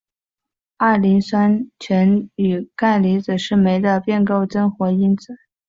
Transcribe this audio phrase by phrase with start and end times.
[0.77, 5.35] 二磷酸腺苷与钙离子是酶的变构增活因子。